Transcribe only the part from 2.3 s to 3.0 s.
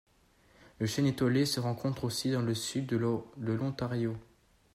dans le Sud de